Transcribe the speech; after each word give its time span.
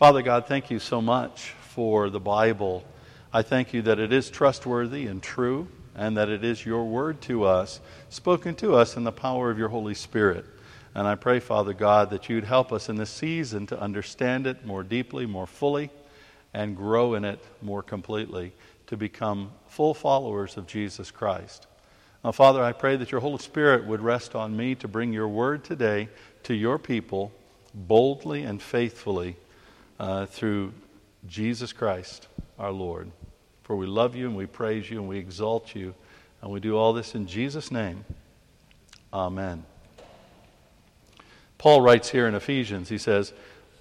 Father 0.00 0.22
God, 0.22 0.46
thank 0.46 0.70
you 0.70 0.78
so 0.78 1.02
much 1.02 1.52
for 1.60 2.08
the 2.08 2.18
Bible. 2.18 2.84
I 3.34 3.42
thank 3.42 3.74
you 3.74 3.82
that 3.82 3.98
it 3.98 4.14
is 4.14 4.30
trustworthy 4.30 5.06
and 5.06 5.22
true, 5.22 5.68
and 5.94 6.16
that 6.16 6.30
it 6.30 6.42
is 6.42 6.64
your 6.64 6.86
word 6.86 7.20
to 7.20 7.44
us, 7.44 7.80
spoken 8.08 8.54
to 8.54 8.74
us 8.76 8.96
in 8.96 9.04
the 9.04 9.12
power 9.12 9.50
of 9.50 9.58
your 9.58 9.68
Holy 9.68 9.92
Spirit. 9.92 10.46
And 10.94 11.06
I 11.06 11.16
pray, 11.16 11.38
Father 11.38 11.74
God, 11.74 12.08
that 12.08 12.30
you'd 12.30 12.44
help 12.44 12.72
us 12.72 12.88
in 12.88 12.96
this 12.96 13.10
season 13.10 13.66
to 13.66 13.78
understand 13.78 14.46
it 14.46 14.64
more 14.64 14.82
deeply, 14.82 15.26
more 15.26 15.46
fully, 15.46 15.90
and 16.54 16.74
grow 16.74 17.12
in 17.12 17.26
it 17.26 17.44
more 17.60 17.82
completely 17.82 18.54
to 18.86 18.96
become 18.96 19.52
full 19.68 19.92
followers 19.92 20.56
of 20.56 20.66
Jesus 20.66 21.10
Christ. 21.10 21.66
Now, 22.24 22.32
Father, 22.32 22.64
I 22.64 22.72
pray 22.72 22.96
that 22.96 23.12
your 23.12 23.20
Holy 23.20 23.36
Spirit 23.36 23.84
would 23.84 24.00
rest 24.00 24.34
on 24.34 24.56
me 24.56 24.74
to 24.76 24.88
bring 24.88 25.12
your 25.12 25.28
word 25.28 25.62
today 25.62 26.08
to 26.44 26.54
your 26.54 26.78
people 26.78 27.32
boldly 27.74 28.44
and 28.44 28.62
faithfully 28.62 29.36
uh, 30.00 30.24
through 30.24 30.72
Jesus 31.28 31.74
Christ, 31.74 32.26
our 32.58 32.72
Lord. 32.72 33.10
For 33.62 33.76
we 33.76 33.86
love 33.86 34.16
you 34.16 34.26
and 34.26 34.34
we 34.34 34.46
praise 34.46 34.90
you 34.90 34.98
and 34.98 35.08
we 35.08 35.18
exalt 35.18 35.74
you. 35.74 35.94
And 36.40 36.50
we 36.50 36.58
do 36.58 36.76
all 36.76 36.94
this 36.94 37.14
in 37.14 37.26
Jesus' 37.26 37.70
name. 37.70 38.04
Amen. 39.12 39.62
Paul 41.58 41.82
writes 41.82 42.08
here 42.08 42.26
in 42.26 42.34
Ephesians, 42.34 42.88
he 42.88 42.96
says, 42.96 43.34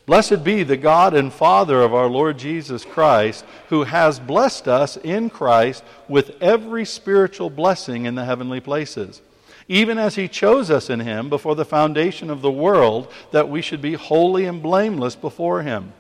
Blessed 0.06 0.44
be 0.44 0.64
the 0.64 0.76
God 0.76 1.14
and 1.14 1.32
Father 1.32 1.82
of 1.82 1.94
our 1.94 2.08
Lord 2.08 2.38
Jesus 2.38 2.84
Christ, 2.84 3.46
who 3.70 3.84
has 3.84 4.20
blessed 4.20 4.68
us 4.68 4.98
in 4.98 5.30
Christ 5.30 5.86
with 6.10 6.36
every 6.42 6.84
spiritual 6.84 7.50
blessing 7.50 8.06
in 8.06 8.16
the 8.16 8.26
heavenly 8.26 8.60
places, 8.60 9.22
even 9.70 9.98
as 9.98 10.16
he 10.16 10.28
chose 10.28 10.70
us 10.70 10.90
in 10.90 11.00
him 11.00 11.30
before 11.30 11.56
the 11.56 11.64
foundation 11.64 12.30
of 12.30 12.42
the 12.42 12.52
world, 12.52 13.10
that 13.32 13.48
we 13.48 13.62
should 13.62 13.82
be 13.82 13.94
holy 13.94 14.44
and 14.46 14.62
blameless 14.62 15.16
before 15.16 15.62
him. 15.62 15.94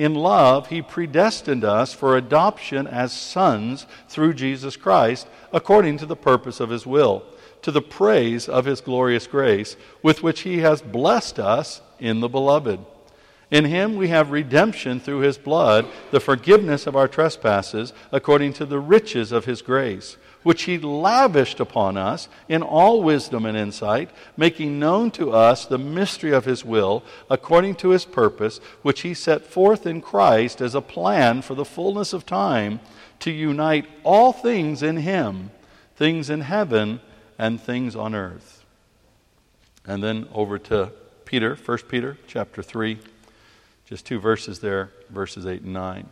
In 0.00 0.14
love, 0.14 0.68
he 0.68 0.80
predestined 0.80 1.62
us 1.62 1.92
for 1.92 2.16
adoption 2.16 2.86
as 2.86 3.12
sons 3.12 3.84
through 4.08 4.32
Jesus 4.32 4.74
Christ, 4.74 5.26
according 5.52 5.98
to 5.98 6.06
the 6.06 6.16
purpose 6.16 6.58
of 6.58 6.70
his 6.70 6.86
will, 6.86 7.22
to 7.60 7.70
the 7.70 7.82
praise 7.82 8.48
of 8.48 8.64
his 8.64 8.80
glorious 8.80 9.26
grace, 9.26 9.76
with 10.02 10.22
which 10.22 10.40
he 10.40 10.60
has 10.60 10.80
blessed 10.80 11.38
us 11.38 11.82
in 11.98 12.20
the 12.20 12.30
beloved. 12.30 12.80
In 13.50 13.66
him 13.66 13.96
we 13.96 14.08
have 14.08 14.30
redemption 14.30 15.00
through 15.00 15.18
his 15.18 15.36
blood, 15.36 15.84
the 16.12 16.18
forgiveness 16.18 16.86
of 16.86 16.96
our 16.96 17.06
trespasses, 17.06 17.92
according 18.10 18.54
to 18.54 18.64
the 18.64 18.80
riches 18.80 19.32
of 19.32 19.44
his 19.44 19.60
grace 19.60 20.16
which 20.42 20.62
he 20.62 20.78
lavished 20.78 21.60
upon 21.60 21.96
us 21.96 22.28
in 22.48 22.62
all 22.62 23.02
wisdom 23.02 23.44
and 23.44 23.56
insight, 23.56 24.10
making 24.36 24.78
known 24.78 25.10
to 25.10 25.32
us 25.32 25.66
the 25.66 25.78
mystery 25.78 26.32
of 26.32 26.44
his 26.44 26.64
will, 26.64 27.02
according 27.28 27.74
to 27.74 27.90
his 27.90 28.04
purpose, 28.04 28.58
which 28.82 29.02
he 29.02 29.12
set 29.12 29.44
forth 29.44 29.86
in 29.86 30.00
Christ 30.00 30.60
as 30.60 30.74
a 30.74 30.80
plan 30.80 31.42
for 31.42 31.54
the 31.54 31.64
fullness 31.64 32.12
of 32.12 32.24
time, 32.24 32.80
to 33.20 33.30
unite 33.30 33.86
all 34.02 34.32
things 34.32 34.82
in 34.82 34.96
him, 34.96 35.50
things 35.96 36.30
in 36.30 36.40
heaven 36.40 37.00
and 37.38 37.60
things 37.60 37.94
on 37.94 38.14
earth. 38.14 38.64
And 39.86 40.02
then 40.02 40.28
over 40.32 40.58
to 40.58 40.92
Peter, 41.24 41.54
1 41.54 41.78
Peter 41.88 42.16
chapter 42.26 42.62
3, 42.62 42.98
just 43.86 44.06
two 44.06 44.18
verses 44.18 44.60
there, 44.60 44.90
verses 45.10 45.46
8 45.46 45.62
and 45.62 45.72
9. 45.72 46.08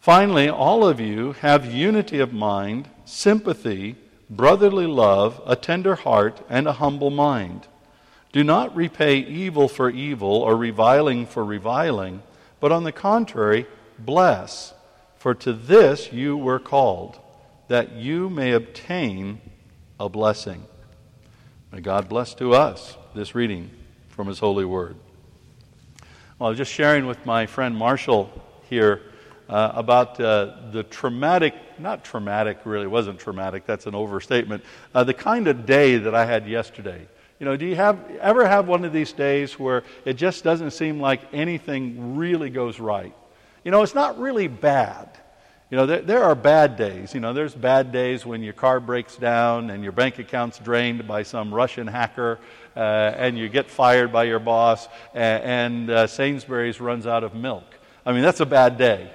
Finally, 0.00 0.48
all 0.48 0.86
of 0.86 1.00
you 1.00 1.32
have 1.32 1.72
unity 1.72 2.20
of 2.20 2.32
mind, 2.32 2.88
sympathy, 3.04 3.96
brotherly 4.30 4.86
love, 4.86 5.40
a 5.46 5.56
tender 5.56 5.96
heart, 5.96 6.40
and 6.48 6.66
a 6.66 6.74
humble 6.74 7.10
mind. 7.10 7.66
Do 8.32 8.44
not 8.44 8.74
repay 8.76 9.18
evil 9.18 9.68
for 9.68 9.90
evil 9.90 10.30
or 10.30 10.56
reviling 10.56 11.26
for 11.26 11.44
reviling, 11.44 12.22
but 12.60 12.72
on 12.72 12.84
the 12.84 12.92
contrary, 12.92 13.66
bless, 13.98 14.74
for 15.16 15.34
to 15.34 15.52
this 15.52 16.12
you 16.12 16.36
were 16.36 16.58
called, 16.58 17.18
that 17.68 17.92
you 17.92 18.30
may 18.30 18.52
obtain 18.52 19.40
a 19.98 20.08
blessing. 20.08 20.64
May 21.72 21.80
God 21.80 22.08
bless 22.08 22.34
to 22.34 22.54
us 22.54 22.96
this 23.14 23.34
reading 23.34 23.70
from 24.08 24.28
His 24.28 24.38
holy 24.38 24.64
word. 24.64 24.96
Well, 26.38 26.46
I 26.46 26.50
was 26.50 26.58
just 26.58 26.72
sharing 26.72 27.06
with 27.06 27.26
my 27.26 27.46
friend 27.46 27.76
Marshall 27.76 28.30
here 28.68 29.02
uh, 29.48 29.72
about 29.74 30.20
uh, 30.20 30.54
the 30.72 30.82
traumatic, 30.82 31.54
not 31.78 32.04
traumatic, 32.04 32.58
really 32.64 32.86
wasn't 32.86 33.18
traumatic, 33.18 33.66
that's 33.66 33.86
an 33.86 33.94
overstatement, 33.94 34.62
uh, 34.94 35.04
the 35.04 35.14
kind 35.14 35.48
of 35.48 35.64
day 35.64 35.96
that 35.96 36.14
I 36.14 36.24
had 36.24 36.46
yesterday. 36.46 37.06
You 37.38 37.46
know, 37.46 37.56
do 37.56 37.66
you 37.66 37.76
have, 37.76 37.98
ever 38.20 38.46
have 38.46 38.66
one 38.66 38.84
of 38.84 38.92
these 38.92 39.12
days 39.12 39.58
where 39.58 39.84
it 40.04 40.14
just 40.14 40.42
doesn't 40.42 40.72
seem 40.72 41.00
like 41.00 41.20
anything 41.32 42.16
really 42.16 42.50
goes 42.50 42.80
right? 42.80 43.14
You 43.64 43.70
know, 43.70 43.82
it's 43.82 43.94
not 43.94 44.18
really 44.18 44.48
bad. 44.48 45.08
You 45.70 45.76
know, 45.76 45.86
there, 45.86 46.00
there, 46.00 46.24
are 46.24 46.34
bad 46.34 46.76
days. 46.76 47.14
You 47.14 47.20
know, 47.20 47.34
there's 47.34 47.54
bad 47.54 47.92
days 47.92 48.24
when 48.24 48.42
your 48.42 48.54
car 48.54 48.80
breaks 48.80 49.16
down 49.16 49.70
and 49.70 49.82
your 49.82 49.92
bank 49.92 50.18
account's 50.18 50.58
drained 50.58 51.06
by 51.06 51.22
some 51.22 51.52
Russian 51.52 51.86
hacker 51.86 52.38
uh, 52.74 52.78
and 52.78 53.38
you 53.38 53.48
get 53.48 53.70
fired 53.70 54.10
by 54.10 54.24
your 54.24 54.38
boss 54.38 54.88
and, 55.14 55.44
and 55.44 55.90
uh, 55.90 56.06
Sainsbury's 56.06 56.80
runs 56.80 57.06
out 57.06 57.22
of 57.22 57.34
milk. 57.34 57.64
I 58.06 58.12
mean, 58.12 58.22
that's 58.22 58.40
a 58.40 58.46
bad 58.46 58.78
day. 58.78 59.10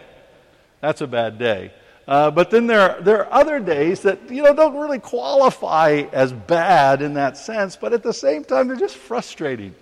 That's 0.84 1.00
a 1.00 1.08
bad 1.08 1.40
day. 1.40 1.72
Uh, 2.06 2.30
but 2.30 2.52
then 2.52 2.68
there 2.68 2.82
are, 2.82 3.02
there 3.02 3.26
are 3.26 3.34
other 3.34 3.62
days 3.62 4.02
that 4.02 4.30
you 4.30 4.44
know 4.44 4.54
don't 4.54 4.76
really 4.76 5.00
qualify 5.00 6.04
as 6.12 6.34
bad 6.34 7.02
in 7.02 7.14
that 7.14 7.38
sense, 7.38 7.78
but 7.78 7.94
at 7.94 8.04
the 8.04 8.12
same 8.12 8.44
time 8.44 8.68
they're 8.68 8.76
just 8.76 8.98
frustrating. 8.98 9.74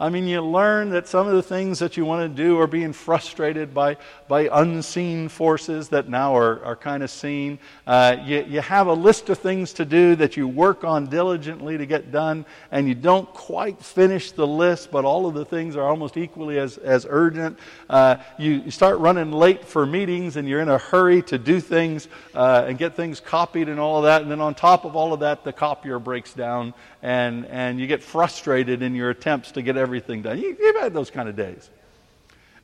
I 0.00 0.10
mean, 0.10 0.28
you 0.28 0.40
learn 0.40 0.90
that 0.90 1.08
some 1.08 1.26
of 1.26 1.34
the 1.34 1.42
things 1.42 1.80
that 1.80 1.96
you 1.96 2.04
want 2.04 2.22
to 2.22 2.42
do 2.42 2.60
are 2.60 2.68
being 2.68 2.92
frustrated 2.92 3.74
by, 3.74 3.96
by 4.28 4.48
unseen 4.52 5.28
forces 5.28 5.88
that 5.88 6.08
now 6.08 6.36
are, 6.36 6.64
are 6.64 6.76
kind 6.76 7.02
of 7.02 7.10
seen. 7.10 7.58
Uh, 7.84 8.14
you, 8.24 8.44
you 8.48 8.60
have 8.60 8.86
a 8.86 8.92
list 8.92 9.28
of 9.28 9.38
things 9.38 9.72
to 9.72 9.84
do 9.84 10.14
that 10.14 10.36
you 10.36 10.46
work 10.46 10.84
on 10.84 11.06
diligently 11.06 11.76
to 11.76 11.84
get 11.84 12.12
done, 12.12 12.46
and 12.70 12.86
you 12.86 12.94
don't 12.94 13.28
quite 13.34 13.82
finish 13.82 14.30
the 14.30 14.46
list, 14.46 14.92
but 14.92 15.04
all 15.04 15.26
of 15.26 15.34
the 15.34 15.44
things 15.44 15.74
are 15.74 15.88
almost 15.88 16.16
equally 16.16 16.60
as, 16.60 16.78
as 16.78 17.04
urgent. 17.10 17.58
Uh, 17.90 18.18
you, 18.38 18.52
you, 18.52 18.70
start 18.70 19.00
running 19.00 19.32
late 19.32 19.64
for 19.64 19.84
meetings, 19.84 20.36
and 20.36 20.48
you're 20.48 20.60
in 20.60 20.68
a 20.68 20.78
hurry 20.78 21.22
to 21.22 21.38
do 21.38 21.58
things 21.58 22.06
uh, 22.36 22.66
and 22.68 22.78
get 22.78 22.94
things 22.94 23.18
copied 23.18 23.68
and 23.68 23.80
all 23.80 23.96
of 23.96 24.04
that. 24.04 24.22
And 24.22 24.30
then 24.30 24.40
on 24.40 24.54
top 24.54 24.84
of 24.84 24.94
all 24.94 25.12
of 25.12 25.18
that, 25.20 25.42
the 25.42 25.52
copier 25.52 25.98
breaks 25.98 26.32
down, 26.34 26.72
and, 27.02 27.46
and 27.46 27.80
you 27.80 27.88
get 27.88 28.00
frustrated 28.00 28.80
in 28.82 28.94
your 28.94 29.10
attempts 29.10 29.50
to 29.52 29.62
get 29.62 29.76
everything 29.76 29.87
done. 30.22 30.38
You, 30.38 30.56
have 30.66 30.82
had 30.82 30.94
those 30.94 31.10
kind 31.10 31.28
of 31.28 31.36
days. 31.36 31.70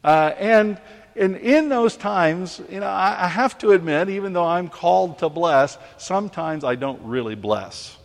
Uh, 0.03 0.33
and, 0.39 0.81
and 1.17 1.37
in 1.37 1.69
those 1.69 1.97
times, 1.97 2.61
you 2.71 2.81
know, 2.81 2.87
I, 2.87 3.25
I 3.25 3.29
have 3.29 3.57
to 3.59 3.71
admit, 3.71 4.09
even 4.11 4.33
though 4.33 4.47
I'm 4.47 4.69
called 4.69 5.19
to 5.19 5.29
bless, 5.29 5.79
sometimes 5.97 6.65
I 6.65 6.75
don't 6.75 7.03
really 7.03 7.35
bless. 7.35 7.97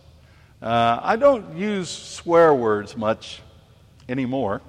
Uh, 0.62 1.00
I 1.02 1.16
don't 1.16 1.58
use 1.58 1.90
swear 1.90 2.54
words 2.54 2.96
much 2.98 3.42
anymore, 4.08 4.62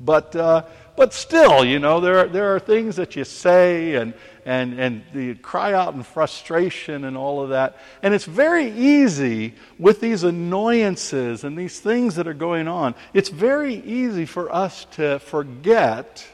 but, 0.00 0.34
uh, 0.36 0.62
but 0.96 1.14
still, 1.14 1.64
you 1.64 1.78
know, 1.78 2.00
there, 2.00 2.26
there 2.28 2.54
are 2.54 2.60
things 2.60 2.96
that 2.96 3.16
you 3.16 3.24
say 3.24 3.94
and, 3.94 4.14
and, 4.44 4.78
and 4.78 5.02
you 5.14 5.34
cry 5.34 5.72
out 5.72 5.94
in 5.94 6.02
frustration 6.02 7.04
and 7.04 7.16
all 7.16 7.42
of 7.42 7.50
that. 7.50 7.76
And 8.02 8.12
it's 8.12 8.24
very 8.24 8.70
easy 8.70 9.54
with 9.78 10.00
these 10.00 10.24
annoyances 10.24 11.44
and 11.44 11.56
these 11.56 11.78
things 11.80 12.16
that 12.16 12.26
are 12.26 12.34
going 12.34 12.68
on, 12.68 12.94
it's 13.14 13.28
very 13.28 13.74
easy 13.74 14.26
for 14.26 14.52
us 14.52 14.86
to 14.92 15.18
forget 15.20 16.26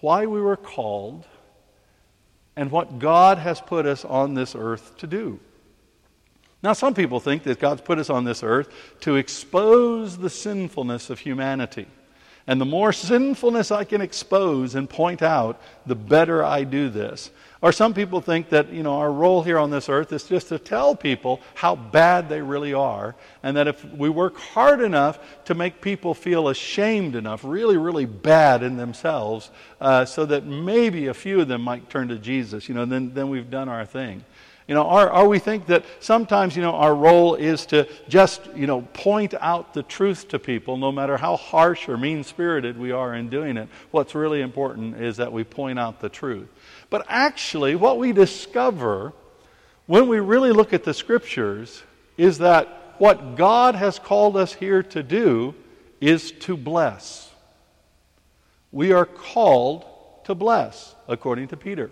why 0.00 0.26
we 0.26 0.40
were 0.40 0.56
called 0.56 1.26
and 2.56 2.70
what 2.70 2.98
God 2.98 3.38
has 3.38 3.60
put 3.60 3.86
us 3.86 4.04
on 4.04 4.34
this 4.34 4.54
earth 4.54 4.96
to 4.98 5.06
do. 5.06 5.40
Now, 6.62 6.74
some 6.74 6.92
people 6.92 7.20
think 7.20 7.44
that 7.44 7.58
God's 7.58 7.80
put 7.80 7.98
us 7.98 8.10
on 8.10 8.24
this 8.24 8.42
earth 8.42 8.68
to 9.00 9.16
expose 9.16 10.18
the 10.18 10.28
sinfulness 10.28 11.08
of 11.08 11.18
humanity. 11.18 11.86
And 12.50 12.60
the 12.60 12.64
more 12.64 12.92
sinfulness 12.92 13.70
I 13.70 13.84
can 13.84 14.00
expose 14.00 14.74
and 14.74 14.90
point 14.90 15.22
out, 15.22 15.62
the 15.86 15.94
better 15.94 16.42
I 16.42 16.64
do 16.64 16.88
this. 16.88 17.30
Or 17.62 17.70
some 17.70 17.94
people 17.94 18.20
think 18.20 18.48
that, 18.48 18.72
you 18.72 18.82
know, 18.82 18.94
our 18.94 19.12
role 19.12 19.44
here 19.44 19.56
on 19.56 19.70
this 19.70 19.88
earth 19.88 20.12
is 20.12 20.24
just 20.24 20.48
to 20.48 20.58
tell 20.58 20.96
people 20.96 21.40
how 21.54 21.76
bad 21.76 22.28
they 22.28 22.42
really 22.42 22.74
are, 22.74 23.14
and 23.44 23.56
that 23.56 23.68
if 23.68 23.84
we 23.92 24.08
work 24.08 24.36
hard 24.36 24.80
enough 24.80 25.44
to 25.44 25.54
make 25.54 25.80
people 25.80 26.12
feel 26.12 26.48
ashamed 26.48 27.14
enough, 27.14 27.44
really, 27.44 27.76
really 27.76 28.04
bad 28.04 28.64
in 28.64 28.76
themselves, 28.76 29.52
uh, 29.80 30.04
so 30.04 30.26
that 30.26 30.44
maybe 30.44 31.06
a 31.06 31.14
few 31.14 31.40
of 31.40 31.46
them 31.46 31.62
might 31.62 31.88
turn 31.88 32.08
to 32.08 32.18
Jesus, 32.18 32.68
you 32.68 32.74
know, 32.74 32.84
then, 32.84 33.14
then 33.14 33.28
we've 33.28 33.48
done 33.48 33.68
our 33.68 33.86
thing. 33.86 34.24
You 34.70 34.76
know, 34.76 34.84
or, 34.84 35.26
we 35.26 35.40
think 35.40 35.66
that 35.66 35.84
sometimes, 35.98 36.54
you 36.54 36.62
know, 36.62 36.76
our 36.76 36.94
role 36.94 37.34
is 37.34 37.66
to 37.66 37.88
just, 38.08 38.40
you 38.54 38.68
know, 38.68 38.82
point 38.82 39.34
out 39.40 39.74
the 39.74 39.82
truth 39.82 40.28
to 40.28 40.38
people, 40.38 40.76
no 40.76 40.92
matter 40.92 41.16
how 41.16 41.34
harsh 41.34 41.88
or 41.88 41.98
mean 41.98 42.22
spirited 42.22 42.78
we 42.78 42.92
are 42.92 43.12
in 43.12 43.28
doing 43.28 43.56
it. 43.56 43.68
What's 43.90 44.14
really 44.14 44.40
important 44.42 45.00
is 45.00 45.16
that 45.16 45.32
we 45.32 45.42
point 45.42 45.80
out 45.80 45.98
the 45.98 46.08
truth. 46.08 46.46
But 46.88 47.04
actually, 47.08 47.74
what 47.74 47.98
we 47.98 48.12
discover 48.12 49.12
when 49.86 50.06
we 50.06 50.20
really 50.20 50.52
look 50.52 50.72
at 50.72 50.84
the 50.84 50.94
scriptures 50.94 51.82
is 52.16 52.38
that 52.38 52.94
what 52.98 53.34
God 53.34 53.74
has 53.74 53.98
called 53.98 54.36
us 54.36 54.52
here 54.52 54.84
to 54.84 55.02
do 55.02 55.52
is 56.00 56.30
to 56.46 56.56
bless. 56.56 57.28
we 58.72 58.92
are 58.92 59.06
called 59.06 59.84
to 60.24 60.34
bless, 60.34 60.94
according 61.08 61.48
to 61.48 61.56
Peter. 61.56 61.90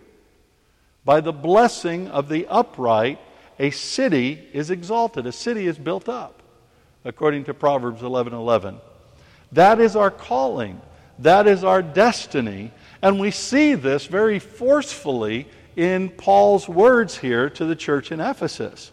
By 1.08 1.22
the 1.22 1.32
blessing 1.32 2.08
of 2.08 2.28
the 2.28 2.46
upright, 2.49 3.19
a 3.58 3.70
city 3.70 4.46
is 4.52 4.70
exalted, 4.70 5.25
a 5.26 5.32
city 5.32 5.66
is 5.66 5.78
built 5.78 6.06
up, 6.06 6.43
according 7.02 7.44
to 7.44 7.55
Proverbs 7.55 8.02
11 8.02 8.34
11. 8.34 8.76
That 9.52 9.81
is 9.81 9.96
our 9.96 10.10
calling, 10.10 10.82
that 11.20 11.46
is 11.46 11.64
our 11.64 11.81
destiny, 11.81 12.72
and 13.00 13.19
we 13.19 13.31
see 13.31 13.72
this 13.72 14.05
very 14.05 14.38
forcefully 14.38 15.49
in 15.76 16.10
Paul's 16.10 16.69
words 16.69 17.16
here 17.16 17.49
to 17.49 17.64
the 17.64 17.75
church 17.75 18.12
in 18.12 18.20
Ephesus. 18.20 18.93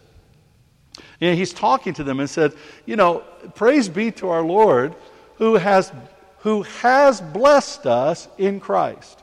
He's 1.20 1.52
talking 1.52 1.92
to 1.92 2.02
them 2.02 2.18
and 2.20 2.30
said, 2.30 2.54
You 2.86 2.96
know, 2.96 3.24
praise 3.54 3.90
be 3.90 4.10
to 4.12 4.30
our 4.30 4.42
Lord 4.42 4.94
who 5.34 5.56
has, 5.56 5.92
who 6.38 6.62
has 6.62 7.20
blessed 7.20 7.84
us 7.84 8.26
in 8.38 8.58
Christ. 8.58 9.22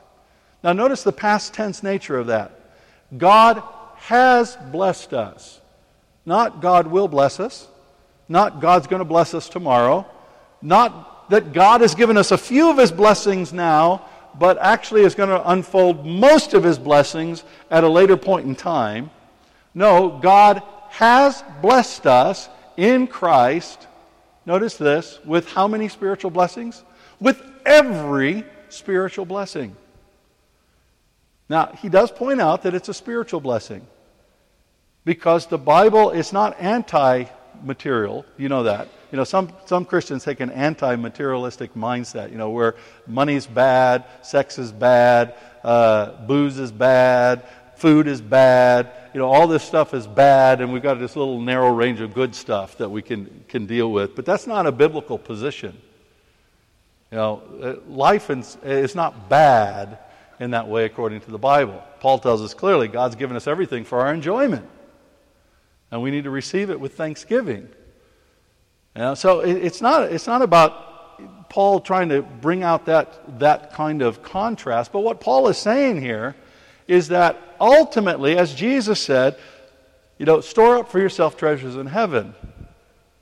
Now, 0.62 0.72
notice 0.72 1.02
the 1.02 1.10
past 1.10 1.54
tense 1.54 1.82
nature 1.82 2.16
of 2.16 2.28
that. 2.28 2.60
God 3.16 3.62
has 3.96 4.56
blessed 4.70 5.12
us. 5.12 5.60
Not 6.26 6.60
God 6.60 6.86
will 6.86 7.08
bless 7.08 7.40
us. 7.40 7.68
Not 8.28 8.60
God's 8.60 8.86
going 8.86 9.00
to 9.00 9.04
bless 9.04 9.34
us 9.34 9.48
tomorrow. 9.48 10.06
Not 10.62 11.30
that 11.30 11.52
God 11.52 11.80
has 11.80 11.94
given 11.94 12.16
us 12.16 12.30
a 12.30 12.38
few 12.38 12.70
of 12.70 12.78
his 12.78 12.90
blessings 12.92 13.52
now, 13.52 14.06
but 14.38 14.58
actually 14.58 15.02
is 15.02 15.14
going 15.14 15.28
to 15.28 15.50
unfold 15.50 16.04
most 16.04 16.54
of 16.54 16.64
his 16.64 16.78
blessings 16.78 17.44
at 17.70 17.84
a 17.84 17.88
later 17.88 18.16
point 18.16 18.46
in 18.46 18.54
time. 18.54 19.10
No, 19.74 20.18
God 20.22 20.62
has 20.90 21.42
blessed 21.60 22.06
us 22.06 22.48
in 22.76 23.06
Christ. 23.06 23.86
Notice 24.46 24.76
this 24.76 25.18
with 25.24 25.48
how 25.50 25.68
many 25.68 25.88
spiritual 25.88 26.30
blessings? 26.30 26.82
With 27.20 27.42
every 27.64 28.44
spiritual 28.68 29.24
blessing. 29.24 29.76
Now, 31.54 31.66
he 31.80 31.88
does 31.88 32.10
point 32.10 32.40
out 32.40 32.64
that 32.64 32.74
it's 32.74 32.88
a 32.88 32.92
spiritual 32.92 33.38
blessing 33.38 33.86
because 35.04 35.46
the 35.46 35.56
Bible 35.56 36.10
is 36.10 36.32
not 36.32 36.60
anti 36.60 37.26
material. 37.62 38.26
You 38.36 38.48
know 38.48 38.64
that. 38.64 38.88
You 39.12 39.18
know, 39.18 39.22
some, 39.22 39.52
some 39.64 39.84
Christians 39.84 40.24
take 40.24 40.40
an 40.40 40.50
anti 40.50 40.96
materialistic 40.96 41.74
mindset, 41.74 42.32
you 42.32 42.38
know, 42.38 42.50
where 42.50 42.74
money's 43.06 43.46
bad, 43.46 44.04
sex 44.22 44.58
is 44.58 44.72
bad, 44.72 45.36
uh, 45.62 46.26
booze 46.26 46.58
is 46.58 46.72
bad, 46.72 47.46
food 47.76 48.08
is 48.08 48.20
bad, 48.20 48.90
you 49.14 49.20
know, 49.20 49.30
all 49.30 49.46
this 49.46 49.62
stuff 49.62 49.94
is 49.94 50.08
bad, 50.08 50.60
and 50.60 50.72
we've 50.72 50.82
got 50.82 50.98
this 50.98 51.14
little 51.14 51.40
narrow 51.40 51.72
range 51.72 52.00
of 52.00 52.14
good 52.14 52.34
stuff 52.34 52.78
that 52.78 52.88
we 52.88 53.00
can, 53.00 53.44
can 53.46 53.66
deal 53.66 53.92
with. 53.92 54.16
But 54.16 54.24
that's 54.26 54.48
not 54.48 54.66
a 54.66 54.72
biblical 54.72 55.18
position. 55.18 55.78
You 57.12 57.18
know, 57.18 57.42
uh, 57.62 57.88
life 57.88 58.28
is 58.28 58.96
not 58.96 59.28
bad 59.28 59.98
in 60.40 60.50
that 60.52 60.68
way 60.68 60.84
according 60.84 61.20
to 61.22 61.30
the 61.30 61.38
Bible. 61.38 61.82
Paul 62.00 62.18
tells 62.18 62.42
us 62.42 62.54
clearly 62.54 62.88
God's 62.88 63.16
given 63.16 63.36
us 63.36 63.46
everything 63.46 63.84
for 63.84 64.00
our 64.00 64.12
enjoyment. 64.12 64.68
And 65.90 66.02
we 66.02 66.10
need 66.10 66.24
to 66.24 66.30
receive 66.30 66.70
it 66.70 66.80
with 66.80 66.94
thanksgiving. 66.94 67.68
You 68.96 69.02
know, 69.02 69.14
so 69.14 69.40
it's, 69.40 69.80
not, 69.80 70.12
it's 70.12 70.26
not 70.26 70.42
about 70.42 71.48
Paul 71.48 71.80
trying 71.80 72.08
to 72.08 72.22
bring 72.22 72.62
out 72.62 72.86
that, 72.86 73.38
that 73.38 73.72
kind 73.72 74.02
of 74.02 74.22
contrast, 74.22 74.92
but 74.92 75.00
what 75.00 75.20
Paul 75.20 75.48
is 75.48 75.58
saying 75.58 76.00
here 76.00 76.34
is 76.86 77.08
that 77.08 77.56
ultimately, 77.60 78.36
as 78.36 78.54
Jesus 78.54 79.00
said, 79.00 79.38
you 80.18 80.26
know, 80.26 80.40
store 80.40 80.78
up 80.78 80.90
for 80.90 80.98
yourself 80.98 81.36
treasures 81.36 81.76
in 81.76 81.86
heaven. 81.86 82.34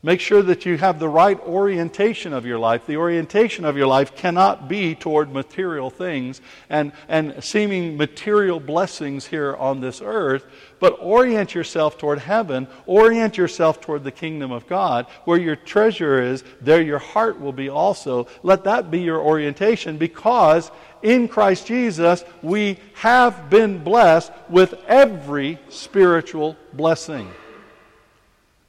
Make 0.05 0.19
sure 0.19 0.43
that 0.43 0.67
you 0.67 0.79
have 0.79 0.99
the 0.99 1.09
right 1.09 1.39
orientation 1.39 2.33
of 2.33 2.45
your 2.45 2.59
life. 2.59 2.87
The 2.87 2.97
orientation 2.97 3.65
of 3.65 3.77
your 3.77 3.87
life 3.87 4.17
cannot 4.17 4.67
be 4.67 4.97
toward 4.97 5.33
material 5.33 5.91
things 5.91 6.41
and, 6.69 6.91
and 7.07 7.37
seeming 7.43 7.97
material 7.97 8.59
blessings 8.59 9.27
here 9.27 9.55
on 9.55 9.81
this 9.81 10.03
earth, 10.05 10.45
but 10.81 10.99
orient 11.01 11.55
yourself 11.55 11.99
toward 11.99 12.19
heaven. 12.19 12.67
Orient 12.87 13.37
yourself 13.37 13.81
toward 13.81 14.03
the 14.03 14.11
kingdom 14.11 14.51
of 14.51 14.67
God. 14.67 15.07
Where 15.25 15.39
your 15.39 15.55
treasure 15.55 16.21
is, 16.21 16.43
there 16.61 16.83
your 16.83 16.99
heart 16.99 17.41
will 17.41 17.53
be 17.53 17.69
also. 17.69 18.27
Let 18.43 18.65
that 18.65 18.91
be 18.91 19.03
your 19.03 19.21
orientation 19.21 19.99
because 19.99 20.73
in 21.03 21.29
Christ 21.29 21.69
Jesus 21.69 22.25
we 22.43 22.81
have 22.95 23.49
been 23.49 23.85
blessed 23.85 24.33
with 24.49 24.75
every 24.89 25.61
spiritual 25.69 26.57
blessing. 26.73 27.31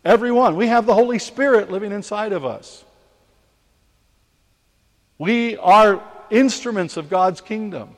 Everyone. 0.05 0.55
We 0.55 0.67
have 0.67 0.85
the 0.85 0.93
Holy 0.93 1.19
Spirit 1.19 1.71
living 1.71 1.91
inside 1.91 2.33
of 2.33 2.45
us. 2.45 2.83
We 5.17 5.57
are 5.57 6.03
instruments 6.29 6.97
of 6.97 7.09
God's 7.09 7.39
kingdom. 7.39 7.95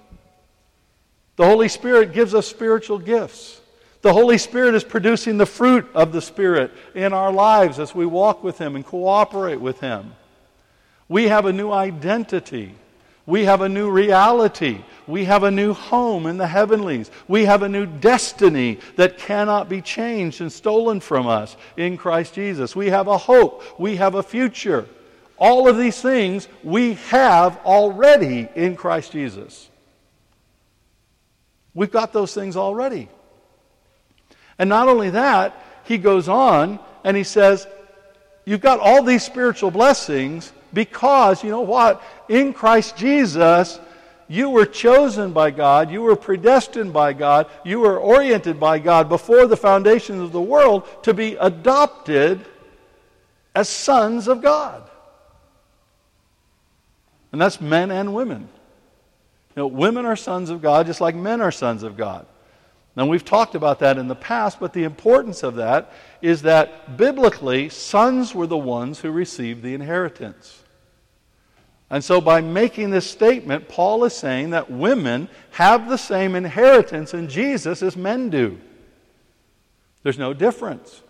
The 1.38 1.46
Holy 1.46 1.68
Spirit 1.68 2.14
gives 2.14 2.34
us 2.34 2.48
spiritual 2.48 3.00
gifts. 3.00 3.60
The 4.02 4.14
Holy 4.14 4.38
Spirit 4.38 4.76
is 4.76 4.84
producing 4.84 5.38
the 5.38 5.48
fruit 5.48 5.88
of 5.96 6.12
the 6.12 6.22
Spirit 6.22 6.72
in 6.94 7.12
our 7.12 7.32
lives 7.32 7.80
as 7.80 7.96
we 7.96 8.06
walk 8.06 8.44
with 8.44 8.60
Him 8.60 8.76
and 8.76 8.86
cooperate 8.86 9.60
with 9.60 9.80
Him. 9.80 10.14
We 11.10 11.28
have 11.28 11.46
a 11.46 11.54
new 11.54 11.72
identity. 11.72 12.76
We 13.28 13.46
have 13.46 13.62
a 13.62 13.70
new 13.70 13.90
reality. 13.90 14.84
We 15.08 15.26
have 15.26 15.44
a 15.44 15.52
new 15.52 15.74
home 15.74 16.28
in 16.28 16.38
the 16.38 16.48
heavenlies. 16.48 17.10
We 17.28 17.46
have 17.46 17.64
a 17.64 17.70
new 17.70 17.86
destiny 17.86 18.80
that 18.98 19.18
cannot 19.18 19.68
be 19.68 19.82
changed 19.82 20.42
and 20.42 20.52
stolen 20.52 21.00
from 21.00 21.26
us 21.28 21.58
in 21.76 21.98
Christ 21.98 22.36
Jesus. 22.36 22.76
We 22.76 22.90
have 22.90 23.08
a 23.08 23.18
hope. 23.18 23.80
We 23.80 23.96
have 23.96 24.16
a 24.16 24.24
future. 24.24 24.88
All 25.38 25.68
of 25.68 25.78
these 25.78 26.00
things 26.00 26.48
we 26.64 26.94
have 27.10 27.58
already 27.66 28.48
in 28.56 28.76
Christ 28.76 29.12
Jesus. 29.12 29.70
We've 31.74 31.92
got 31.92 32.14
those 32.14 32.34
things 32.34 32.56
already. 32.56 33.10
And 34.58 34.70
not 34.70 34.88
only 34.88 35.10
that, 35.10 35.62
he 35.84 35.98
goes 35.98 36.30
on 36.30 36.80
and 37.04 37.18
he 37.18 37.24
says, 37.24 37.68
You've 38.46 38.62
got 38.62 38.80
all 38.80 39.02
these 39.02 39.24
spiritual 39.24 39.72
blessings 39.72 40.54
because, 40.76 41.44
you 41.44 41.50
know 41.50 41.62
what? 41.62 42.04
In 42.30 42.54
Christ 42.54 42.96
Jesus, 42.98 43.80
you 44.28 44.50
were 44.50 44.66
chosen 44.66 45.32
by 45.34 45.50
God, 45.50 45.90
you 45.90 46.02
were 46.02 46.16
predestined 46.16 46.92
by 46.94 47.14
God, 47.14 47.48
you 47.64 47.80
were 47.80 47.98
oriented 47.98 48.60
by 48.60 48.78
God 48.80 49.08
before 49.08 49.48
the 49.48 49.58
foundations 49.58 50.22
of 50.22 50.32
the 50.32 50.42
world 50.42 50.88
to 51.04 51.14
be 51.14 51.36
adopted 51.36 52.46
as 53.56 53.70
sons 53.70 54.28
of 54.28 54.42
God. 54.42 54.84
And 57.32 57.42
that's 57.42 57.62
men 57.62 57.90
and 57.90 58.14
women. 58.14 58.50
You 59.56 59.62
know, 59.62 59.68
women 59.68 60.06
are 60.06 60.16
sons 60.16 60.50
of 60.50 60.62
God 60.62 60.86
just 60.86 61.02
like 61.02 61.16
men 61.16 61.40
are 61.42 61.52
sons 61.52 61.84
of 61.84 61.96
God. 61.96 62.26
Now, 62.98 63.06
we've 63.06 63.26
talked 63.26 63.56
about 63.56 63.80
that 63.80 63.98
in 63.98 64.08
the 64.08 64.16
past, 64.16 64.60
but 64.60 64.74
the 64.74 64.84
importance 64.84 65.44
of 65.44 65.56
that 65.56 65.92
is 66.22 66.44
that 66.44 66.98
biblically, 66.98 67.70
sons 67.70 68.34
were 68.34 68.48
the 68.48 68.58
ones 68.58 69.00
who 69.00 69.12
received 69.12 69.64
the 69.64 69.74
inheritance. 69.74 70.64
And 71.90 72.04
so, 72.04 72.20
by 72.20 72.42
making 72.42 72.90
this 72.90 73.10
statement, 73.10 73.70
Paul 73.70 74.06
is 74.06 74.16
saying 74.16 74.50
that 74.52 74.72
women 74.72 75.30
have 75.52 75.88
the 75.88 75.98
same 75.98 76.36
inheritance 76.36 77.14
in 77.14 77.30
Jesus 77.30 77.84
as 77.84 77.96
men 77.96 78.30
do. 78.30 78.60
There's 80.02 80.18
no 80.18 80.34
difference. 80.34 81.02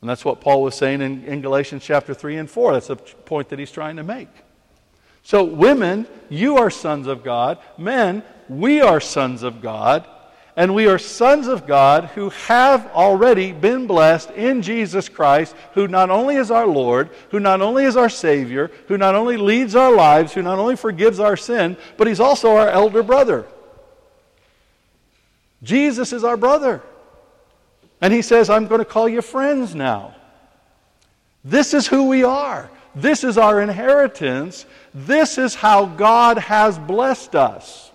And 0.00 0.10
that's 0.10 0.24
what 0.24 0.40
Paul 0.40 0.62
was 0.62 0.74
saying 0.74 1.00
in, 1.00 1.24
in 1.24 1.40
Galatians 1.42 1.84
chapter 1.84 2.12
3 2.12 2.38
and 2.38 2.50
4. 2.50 2.72
That's 2.72 2.88
the 2.88 2.96
point 2.96 3.50
that 3.50 3.60
he's 3.60 3.70
trying 3.70 3.96
to 3.96 4.02
make. 4.02 4.28
So, 5.22 5.44
women, 5.44 6.08
you 6.28 6.56
are 6.56 6.70
sons 6.70 7.06
of 7.06 7.22
God. 7.22 7.58
Men, 7.78 8.24
we 8.48 8.80
are 8.80 9.00
sons 9.00 9.44
of 9.44 9.62
God. 9.62 10.08
And 10.54 10.74
we 10.74 10.86
are 10.86 10.98
sons 10.98 11.46
of 11.46 11.66
God 11.66 12.06
who 12.14 12.28
have 12.30 12.86
already 12.88 13.52
been 13.52 13.86
blessed 13.86 14.30
in 14.32 14.60
Jesus 14.60 15.08
Christ, 15.08 15.56
who 15.72 15.88
not 15.88 16.10
only 16.10 16.36
is 16.36 16.50
our 16.50 16.66
Lord, 16.66 17.08
who 17.30 17.40
not 17.40 17.62
only 17.62 17.84
is 17.84 17.96
our 17.96 18.10
Savior, 18.10 18.70
who 18.88 18.98
not 18.98 19.14
only 19.14 19.38
leads 19.38 19.74
our 19.74 19.90
lives, 19.90 20.34
who 20.34 20.42
not 20.42 20.58
only 20.58 20.76
forgives 20.76 21.18
our 21.20 21.38
sin, 21.38 21.78
but 21.96 22.06
He's 22.06 22.20
also 22.20 22.56
our 22.56 22.68
elder 22.68 23.02
brother. 23.02 23.46
Jesus 25.62 26.12
is 26.12 26.22
our 26.22 26.36
brother. 26.36 26.82
And 28.02 28.12
He 28.12 28.20
says, 28.20 28.50
I'm 28.50 28.66
going 28.66 28.80
to 28.80 28.84
call 28.84 29.08
you 29.08 29.22
friends 29.22 29.74
now. 29.74 30.14
This 31.44 31.72
is 31.72 31.86
who 31.86 32.08
we 32.08 32.24
are. 32.24 32.70
This 32.94 33.24
is 33.24 33.38
our 33.38 33.62
inheritance. 33.62 34.66
This 34.92 35.38
is 35.38 35.54
how 35.54 35.86
God 35.86 36.36
has 36.36 36.78
blessed 36.78 37.34
us. 37.34 37.91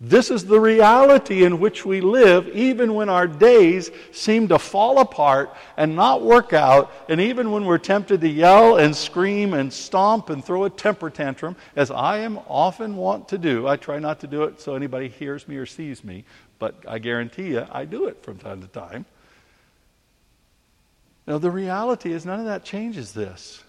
This 0.00 0.30
is 0.30 0.44
the 0.44 0.60
reality 0.60 1.42
in 1.42 1.58
which 1.58 1.84
we 1.84 2.00
live, 2.00 2.46
even 2.48 2.94
when 2.94 3.08
our 3.08 3.26
days 3.26 3.90
seem 4.12 4.46
to 4.46 4.58
fall 4.58 5.00
apart 5.00 5.56
and 5.76 5.96
not 5.96 6.22
work 6.22 6.52
out, 6.52 6.92
and 7.08 7.20
even 7.20 7.50
when 7.50 7.64
we're 7.64 7.78
tempted 7.78 8.20
to 8.20 8.28
yell 8.28 8.76
and 8.76 8.94
scream 8.94 9.54
and 9.54 9.72
stomp 9.72 10.30
and 10.30 10.44
throw 10.44 10.64
a 10.64 10.70
temper 10.70 11.10
tantrum, 11.10 11.56
as 11.74 11.90
I 11.90 12.18
am 12.18 12.38
often 12.46 12.94
wont 12.94 13.26
to 13.30 13.38
do. 13.38 13.66
I 13.66 13.76
try 13.76 13.98
not 13.98 14.20
to 14.20 14.28
do 14.28 14.44
it 14.44 14.60
so 14.60 14.76
anybody 14.76 15.08
hears 15.08 15.48
me 15.48 15.56
or 15.56 15.66
sees 15.66 16.04
me, 16.04 16.24
but 16.60 16.76
I 16.86 17.00
guarantee 17.00 17.48
you 17.48 17.66
I 17.68 17.84
do 17.84 18.06
it 18.06 18.22
from 18.22 18.38
time 18.38 18.62
to 18.62 18.68
time. 18.68 19.04
Now, 21.26 21.38
the 21.38 21.50
reality 21.50 22.12
is 22.12 22.24
none 22.24 22.38
of 22.38 22.46
that 22.46 22.64
changes 22.64 23.12
this. 23.12 23.64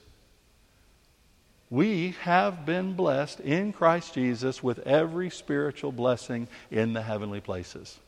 We 1.70 2.16
have 2.22 2.66
been 2.66 2.94
blessed 2.94 3.40
in 3.42 3.74
Christ 3.74 4.16
Jesus 4.16 4.64
with 4.64 4.80
every 4.80 5.30
spiritual 5.30 5.92
blessing 5.92 6.48
in 6.72 6.94
the 6.94 7.02
heavenly 7.02 7.42
places. 7.42 8.00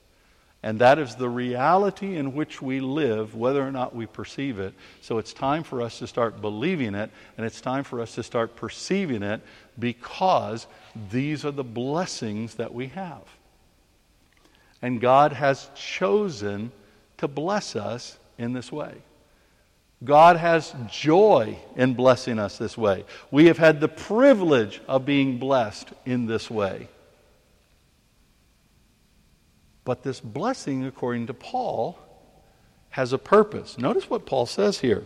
And 0.63 0.79
that 0.79 0.99
is 0.99 1.15
the 1.15 1.29
reality 1.29 2.17
in 2.17 2.33
which 2.33 2.61
we 2.61 2.79
live, 2.79 3.35
whether 3.35 3.65
or 3.65 3.71
not 3.71 3.95
we 3.95 4.05
perceive 4.05 4.59
it. 4.59 4.73
So 5.01 5.17
it's 5.17 5.33
time 5.33 5.63
for 5.63 5.81
us 5.81 5.99
to 5.99 6.07
start 6.07 6.39
believing 6.39 6.93
it, 6.93 7.09
and 7.37 7.45
it's 7.45 7.61
time 7.61 7.83
for 7.83 7.99
us 7.99 8.13
to 8.15 8.23
start 8.23 8.55
perceiving 8.55 9.23
it 9.23 9.41
because 9.77 10.67
these 11.11 11.45
are 11.45 11.51
the 11.51 11.63
blessings 11.63 12.55
that 12.55 12.73
we 12.73 12.87
have. 12.87 13.23
And 14.83 15.01
God 15.01 15.33
has 15.33 15.69
chosen 15.75 16.71
to 17.17 17.27
bless 17.27 17.75
us 17.75 18.17
in 18.37 18.53
this 18.53 18.71
way. 18.71 18.93
God 20.03 20.37
has 20.37 20.73
joy 20.87 21.59
in 21.75 21.93
blessing 21.93 22.39
us 22.39 22.57
this 22.57 22.77
way. 22.77 23.05
We 23.29 23.45
have 23.45 23.59
had 23.59 23.79
the 23.79 23.87
privilege 23.87 24.81
of 24.87 25.05
being 25.05 25.37
blessed 25.37 25.89
in 26.05 26.25
this 26.25 26.49
way. 26.49 26.87
But 29.83 30.03
this 30.03 30.19
blessing, 30.19 30.85
according 30.85 31.27
to 31.27 31.33
Paul, 31.33 31.99
has 32.91 33.13
a 33.13 33.17
purpose. 33.17 33.77
Notice 33.77 34.09
what 34.09 34.25
Paul 34.25 34.45
says 34.45 34.79
here. 34.79 35.03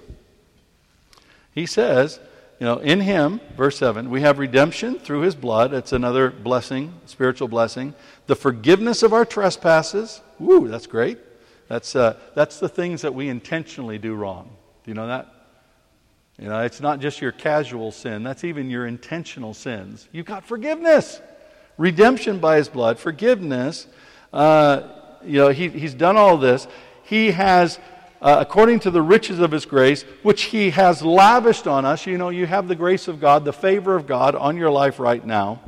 He 1.53 1.65
says, 1.65 2.19
you 2.59 2.65
know, 2.65 2.79
in 2.79 3.01
him, 3.01 3.41
verse 3.57 3.77
7, 3.77 4.09
we 4.09 4.21
have 4.21 4.39
redemption 4.39 4.97
through 4.99 5.21
his 5.21 5.35
blood. 5.35 5.73
It's 5.73 5.91
another 5.91 6.29
blessing, 6.29 6.93
spiritual 7.05 7.49
blessing. 7.49 7.93
The 8.27 8.35
forgiveness 8.35 9.03
of 9.03 9.13
our 9.13 9.25
trespasses. 9.25 10.21
Woo, 10.39 10.67
that's 10.67 10.87
great. 10.87 11.17
That's, 11.67 11.95
uh, 11.95 12.17
that's 12.33 12.59
the 12.59 12.69
things 12.69 13.01
that 13.01 13.13
we 13.13 13.27
intentionally 13.27 13.97
do 13.97 14.13
wrong. 14.15 14.54
Do 14.85 14.91
you 14.91 14.95
know 14.95 15.07
that? 15.07 15.33
You 16.37 16.47
know, 16.47 16.61
it's 16.61 16.79
not 16.79 16.99
just 16.99 17.19
your 17.19 17.31
casual 17.31 17.91
sin, 17.91 18.21
that's 18.21 18.43
even 18.43 18.69
your 18.69 18.85
intentional 18.85 19.55
sins. 19.55 20.07
You've 20.11 20.27
got 20.27 20.45
forgiveness, 20.45 21.21
redemption 21.79 22.37
by 22.37 22.57
his 22.57 22.69
blood, 22.69 22.99
forgiveness. 22.99 23.87
Uh, 24.31 24.83
you 25.23 25.39
know, 25.39 25.47
he, 25.49 25.69
he's 25.69 25.95
done 25.95 26.17
all 26.17 26.37
this. 26.37 26.67
He 27.03 27.31
has, 27.31 27.79
uh, 28.21 28.37
according 28.39 28.81
to 28.81 28.91
the 28.91 29.01
riches 29.01 29.39
of 29.39 29.49
his 29.49 29.65
grace, 29.65 30.03
which 30.21 30.43
he 30.43 30.69
has 30.69 31.01
lavished 31.01 31.65
on 31.65 31.83
us, 31.83 32.05
you 32.05 32.19
know, 32.19 32.29
you 32.29 32.45
have 32.45 32.67
the 32.67 32.75
grace 32.75 33.07
of 33.07 33.19
God, 33.19 33.43
the 33.43 33.53
favor 33.53 33.95
of 33.95 34.05
God 34.05 34.35
on 34.35 34.55
your 34.55 34.69
life 34.69 34.99
right 34.99 35.25
now. 35.25 35.61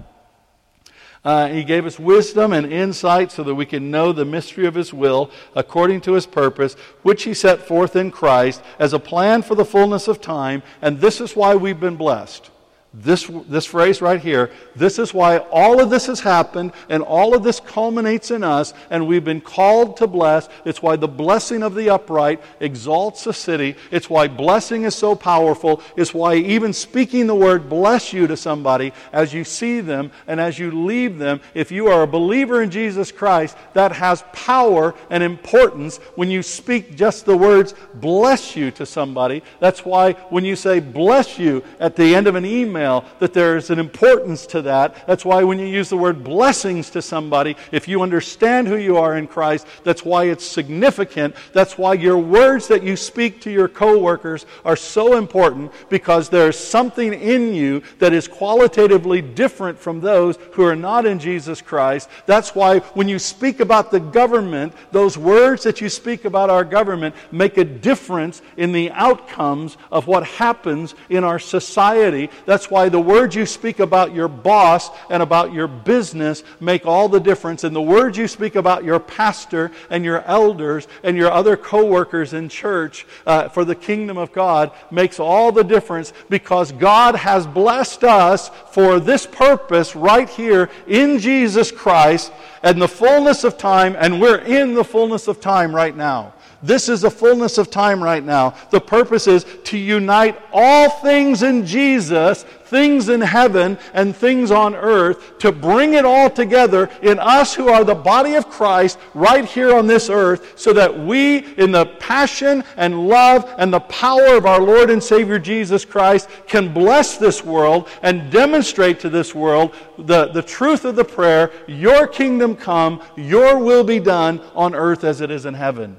Uh, 1.28 1.50
he 1.50 1.62
gave 1.62 1.86
us 1.86 2.00
wisdom 2.00 2.54
and 2.54 2.72
insight 2.72 3.34
so 3.34 3.44
that 3.44 3.54
we 3.54 3.66
can 3.66 3.92
know 3.92 4.14
the 4.14 4.24
mystery 4.24 4.66
of 4.66 4.76
His 4.76 4.94
will 4.94 5.30
according 5.56 6.00
to 6.00 6.14
His 6.14 6.26
purpose, 6.26 6.76
which 7.02 7.24
He 7.24 7.34
set 7.34 7.68
forth 7.68 7.98
in 7.98 8.12
Christ 8.12 8.62
as 8.80 8.94
a 8.94 9.00
plan 9.00 9.42
for 9.42 9.54
the 9.54 9.66
fullness 9.66 10.08
of 10.08 10.22
time. 10.22 10.64
And 10.82 11.02
this 11.02 11.20
is 11.20 11.36
why 11.36 11.54
we've 11.56 11.82
been 11.82 11.98
blessed. 11.98 12.50
This, 12.94 13.30
this 13.48 13.66
phrase 13.66 14.02
right 14.02 14.20
here, 14.20 14.50
this 14.76 14.98
is 14.98 15.14
why 15.14 15.40
all 15.52 15.82
of 15.82 15.90
this 15.90 16.08
has 16.08 16.22
happened 16.22 16.72
and 16.90 17.04
all 17.04 17.36
of 17.36 17.44
this 17.44 17.60
culminates 17.60 18.32
in 18.32 18.44
us 18.44 18.74
and 18.90 19.06
we've 19.06 19.26
been 19.26 19.42
called 19.42 19.98
to 19.98 20.08
bless. 20.08 20.48
It's 20.64 20.82
why 20.82 20.96
the 20.96 21.08
blessing 21.08 21.64
of 21.64 21.76
the 21.76 21.90
upright 21.90 22.42
exalts 22.62 23.28
a 23.28 23.34
city. 23.34 23.76
It's 23.92 24.10
why 24.10 24.30
blessing 24.30 24.84
is 24.84 24.96
so 24.96 25.16
powerful. 25.16 25.82
It's 25.98 26.14
why 26.14 26.36
even 26.36 26.72
speaking 26.72 27.28
the 27.28 27.36
word 27.36 27.70
bless 27.70 28.14
you 28.14 28.26
to 28.26 28.38
somebody 28.38 28.94
as 29.12 29.34
you 29.34 29.44
see 29.44 29.82
them 29.82 30.10
and 30.26 30.40
as 30.40 30.58
you 30.58 30.72
leave 30.72 31.18
them, 31.18 31.42
if 31.54 31.72
you 31.72 31.88
are 31.88 32.04
a 32.04 32.08
believer 32.08 32.62
in 32.62 32.72
Jesus 32.72 33.12
Christ, 33.12 33.58
that 33.74 33.92
has 33.92 34.24
power 34.32 34.96
and 35.10 35.22
importance 35.22 35.98
when 36.16 36.32
you 36.32 36.42
speak 36.42 36.96
just 36.96 37.26
the 37.26 37.38
words 37.38 37.76
bless 37.96 38.56
you 38.56 38.72
to 38.72 38.86
somebody. 38.86 39.44
That's 39.60 39.86
why 39.86 40.14
when 40.30 40.46
you 40.46 40.56
say 40.56 40.80
bless 40.80 41.38
you 41.38 41.64
at 41.80 41.96
the 41.98 42.16
end 42.16 42.28
of 42.28 42.36
an 42.36 42.46
email, 42.46 42.77
email 42.78 43.06
that 43.20 43.34
there's 43.34 43.70
an 43.70 43.80
importance 43.80 44.46
to 44.48 44.62
that. 44.64 45.08
That's 45.08 45.26
why 45.26 45.44
when 45.44 45.60
you 45.60 45.66
use 45.66 45.90
the 45.90 45.98
word 45.98 46.24
blessings 46.24 46.90
to 46.92 47.02
somebody, 47.02 47.56
if 47.72 47.88
you 47.88 48.02
understand 48.02 48.68
who 48.68 48.78
you 48.78 48.98
are 48.98 49.18
in 49.18 49.28
Christ, 49.28 49.68
that's 49.84 50.06
why 50.06 50.26
it's 50.26 50.46
significant. 50.46 51.36
That's 51.54 51.78
why 51.78 51.94
your 51.94 52.18
words 52.18 52.68
that 52.68 52.84
you 52.84 52.96
speak 52.96 53.42
to 53.42 53.52
your 53.52 53.68
coworkers 53.68 54.46
are 54.64 54.76
so 54.76 55.18
important 55.18 55.72
because 55.90 56.30
there's 56.30 56.58
something 56.58 57.14
in 57.14 57.54
you 57.54 57.82
that 58.00 58.14
is 58.14 58.28
qualitatively 58.28 59.22
different 59.22 59.80
from 59.80 60.00
those 60.00 60.38
who 60.54 60.64
are 60.64 60.76
not 60.76 61.06
in 61.06 61.20
Jesus 61.20 61.62
Christ. 61.62 62.10
That's 62.26 62.54
why 62.54 62.80
when 62.94 63.10
you 63.10 63.20
speak 63.20 63.60
about 63.60 63.92
the 63.92 64.00
government, 64.00 64.74
those 64.92 65.18
words 65.18 65.64
that 65.64 65.82
you 65.82 65.90
speak 65.90 66.26
about 66.26 66.50
our 66.50 66.64
government 66.64 67.16
make 67.32 67.58
a 67.58 67.64
difference 67.64 68.42
in 68.58 68.72
the 68.72 68.92
outcomes 68.92 69.78
of 69.92 70.08
what 70.08 70.26
happens 70.26 70.94
in 71.10 71.24
our 71.24 71.40
society. 71.40 72.30
That's 72.46 72.67
why 72.72 72.78
why 72.78 72.90
the 72.90 73.00
words 73.00 73.36
you 73.36 73.44
speak 73.44 73.80
about 73.80 74.14
your 74.14 74.28
boss 74.28 74.92
and 75.10 75.24
about 75.24 75.52
your 75.52 75.68
business 75.68 76.44
make 76.60 76.86
all 76.86 77.10
the 77.10 77.20
difference. 77.20 77.64
And 77.64 77.76
the 77.76 77.82
words 77.82 78.20
you 78.20 78.28
speak 78.28 78.56
about 78.56 78.84
your 78.84 79.00
pastor 79.00 79.72
and 79.90 80.06
your 80.06 80.22
elders 80.22 80.88
and 81.02 81.18
your 81.18 81.32
other 81.32 81.58
coworkers 81.58 82.34
in 82.34 82.50
church 82.50 83.08
uh, 83.26 83.50
for 83.50 83.66
the 83.66 83.74
kingdom 83.74 84.20
of 84.20 84.32
God 84.32 84.72
makes 84.92 85.20
all 85.20 85.52
the 85.52 85.64
difference 85.64 86.14
because 86.30 86.72
God 86.72 87.16
has 87.16 87.48
blessed 87.48 88.04
us 88.04 88.52
for 88.70 89.00
this 89.00 89.26
purpose 89.26 89.96
right 89.96 90.30
here 90.30 90.70
in 90.86 91.18
Jesus 91.18 91.72
Christ 91.72 92.32
and 92.62 92.80
the 92.80 92.88
fullness 92.88 93.44
of 93.44 93.58
time, 93.58 93.96
and 93.98 94.22
we're 94.22 94.38
in 94.38 94.76
the 94.76 94.84
fullness 94.84 95.28
of 95.28 95.42
time 95.42 95.76
right 95.76 95.98
now. 95.98 96.34
This 96.64 96.90
is 96.90 97.02
the 97.02 97.12
fullness 97.12 97.60
of 97.60 97.70
time 97.70 98.04
right 98.04 98.24
now. 98.24 98.56
The 98.72 98.82
purpose 98.82 99.28
is 99.28 99.46
to 99.66 99.78
unite 99.78 100.42
all 100.52 100.90
things 100.90 101.44
in 101.44 101.66
Jesus, 101.68 102.44
things 102.66 103.10
in 103.10 103.22
heaven 103.22 103.78
and 103.94 104.16
things 104.16 104.50
on 104.50 104.74
earth, 104.74 105.38
to 105.38 105.52
bring 105.52 105.94
it 105.94 106.04
all 106.04 106.32
together 106.32 106.90
in 107.04 107.20
us 107.20 107.54
who 107.54 107.70
are 107.70 107.84
the 107.84 107.94
body 107.94 108.34
of 108.34 108.50
Christ 108.50 108.98
right 109.14 109.46
here 109.46 109.76
on 109.76 109.86
this 109.86 110.10
earth, 110.10 110.60
so 110.60 110.74
that 110.74 110.98
we, 110.98 111.46
in 111.58 111.72
the 111.72 111.86
passion 112.00 112.64
and 112.76 113.08
love 113.08 113.54
and 113.60 113.72
the 113.72 113.80
power 113.82 114.36
of 114.36 114.48
our 114.48 114.62
Lord 114.62 114.90
and 114.90 115.02
Savior 115.02 115.38
Jesus 115.38 115.86
Christ, 115.86 116.28
can 116.48 116.74
bless 116.74 117.18
this 117.18 117.44
world 117.44 117.88
and 118.02 118.32
demonstrate 118.32 119.00
to 119.02 119.10
this 119.10 119.36
world 119.36 119.76
the, 120.00 120.30
the 120.30 120.44
truth 120.44 120.86
of 120.86 120.96
the 120.96 121.06
prayer 121.06 121.52
Your 121.68 122.08
kingdom 122.08 122.56
come, 122.56 123.04
Your 123.16 123.60
will 123.60 123.84
be 123.84 124.00
done 124.00 124.42
on 124.56 124.74
earth 124.74 125.04
as 125.04 125.22
it 125.22 125.30
is 125.30 125.46
in 125.46 125.54
heaven. 125.54 125.98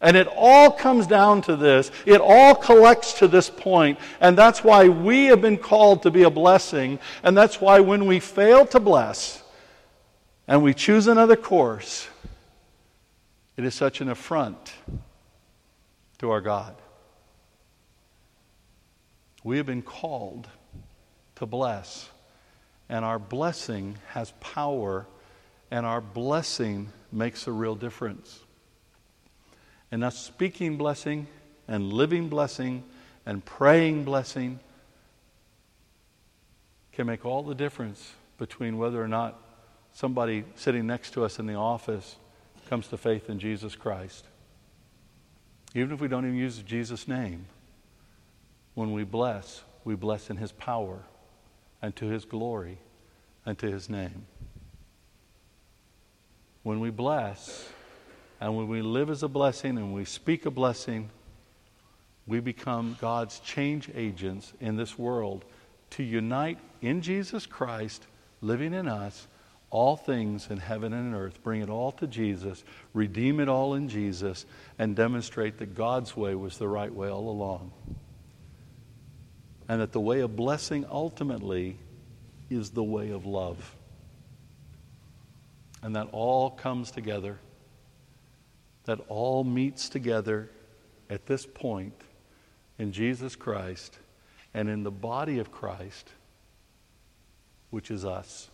And 0.00 0.16
it 0.16 0.28
all 0.36 0.70
comes 0.70 1.06
down 1.06 1.42
to 1.42 1.56
this. 1.56 1.90
It 2.04 2.20
all 2.20 2.54
collects 2.54 3.14
to 3.14 3.28
this 3.28 3.48
point. 3.48 3.98
And 4.20 4.36
that's 4.36 4.62
why 4.62 4.88
we 4.88 5.26
have 5.26 5.40
been 5.40 5.56
called 5.56 6.02
to 6.02 6.10
be 6.10 6.24
a 6.24 6.30
blessing. 6.30 6.98
And 7.22 7.36
that's 7.36 7.60
why 7.60 7.80
when 7.80 8.06
we 8.06 8.20
fail 8.20 8.66
to 8.66 8.80
bless 8.80 9.42
and 10.46 10.62
we 10.62 10.74
choose 10.74 11.06
another 11.06 11.36
course, 11.36 12.08
it 13.56 13.64
is 13.64 13.74
such 13.74 14.00
an 14.02 14.10
affront 14.10 14.74
to 16.18 16.30
our 16.30 16.42
God. 16.42 16.76
We 19.42 19.56
have 19.56 19.66
been 19.66 19.82
called 19.82 20.48
to 21.36 21.46
bless. 21.46 22.10
And 22.88 23.04
our 23.04 23.18
blessing 23.18 23.96
has 24.08 24.32
power, 24.40 25.06
and 25.70 25.84
our 25.84 26.00
blessing 26.00 26.92
makes 27.10 27.46
a 27.46 27.52
real 27.52 27.74
difference. 27.74 28.40
And 29.96 30.04
us 30.04 30.18
speaking 30.18 30.76
blessing 30.76 31.26
and 31.66 31.90
living 31.90 32.28
blessing 32.28 32.84
and 33.24 33.42
praying 33.42 34.04
blessing 34.04 34.60
can 36.92 37.06
make 37.06 37.24
all 37.24 37.42
the 37.42 37.54
difference 37.54 38.12
between 38.36 38.76
whether 38.76 39.02
or 39.02 39.08
not 39.08 39.40
somebody 39.94 40.44
sitting 40.54 40.86
next 40.86 41.12
to 41.12 41.24
us 41.24 41.38
in 41.38 41.46
the 41.46 41.54
office 41.54 42.16
comes 42.68 42.88
to 42.88 42.98
faith 42.98 43.30
in 43.30 43.38
Jesus 43.38 43.74
Christ. 43.74 44.26
Even 45.74 45.92
if 45.92 46.00
we 46.02 46.08
don't 46.08 46.26
even 46.26 46.36
use 46.36 46.58
Jesus' 46.58 47.08
name, 47.08 47.46
when 48.74 48.92
we 48.92 49.02
bless, 49.02 49.62
we 49.82 49.94
bless 49.94 50.28
in 50.28 50.36
His 50.36 50.52
power 50.52 50.98
and 51.80 51.96
to 51.96 52.04
His 52.04 52.26
glory 52.26 52.76
and 53.46 53.58
to 53.60 53.70
His 53.70 53.88
name. 53.88 54.26
When 56.64 56.80
we 56.80 56.90
bless, 56.90 57.70
and 58.40 58.56
when 58.56 58.68
we 58.68 58.82
live 58.82 59.08
as 59.08 59.22
a 59.22 59.28
blessing 59.28 59.78
and 59.78 59.94
we 59.94 60.04
speak 60.04 60.44
a 60.46 60.50
blessing, 60.50 61.10
we 62.26 62.40
become 62.40 62.96
God's 63.00 63.40
change 63.40 63.90
agents 63.94 64.52
in 64.60 64.76
this 64.76 64.98
world 64.98 65.44
to 65.90 66.02
unite 66.02 66.58
in 66.82 67.00
Jesus 67.00 67.46
Christ, 67.46 68.06
living 68.40 68.74
in 68.74 68.88
us, 68.88 69.26
all 69.70 69.96
things 69.96 70.48
in 70.50 70.58
heaven 70.58 70.92
and 70.92 71.14
earth. 71.14 71.42
Bring 71.42 71.62
it 71.62 71.70
all 71.70 71.92
to 71.92 72.06
Jesus, 72.06 72.62
redeem 72.92 73.40
it 73.40 73.48
all 73.48 73.74
in 73.74 73.88
Jesus, 73.88 74.44
and 74.78 74.94
demonstrate 74.94 75.58
that 75.58 75.74
God's 75.74 76.16
way 76.16 76.34
was 76.34 76.58
the 76.58 76.68
right 76.68 76.92
way 76.92 77.08
all 77.08 77.30
along. 77.30 77.72
And 79.68 79.80
that 79.80 79.92
the 79.92 80.00
way 80.00 80.20
of 80.20 80.36
blessing 80.36 80.84
ultimately 80.90 81.78
is 82.50 82.70
the 82.70 82.84
way 82.84 83.10
of 83.10 83.24
love. 83.24 83.74
And 85.82 85.96
that 85.96 86.08
all 86.12 86.50
comes 86.50 86.90
together 86.90 87.38
that 88.86 89.00
all 89.08 89.44
meets 89.44 89.88
together 89.88 90.48
at 91.10 91.26
this 91.26 91.46
point 91.46 91.94
in 92.78 92.92
Jesus 92.92 93.36
Christ, 93.36 93.98
and 94.52 94.68
in 94.68 94.82
the 94.82 94.90
body 94.90 95.38
of 95.38 95.52
Christ, 95.52 96.10
which 97.70 97.90
is 97.90 98.04
us. 98.04 98.48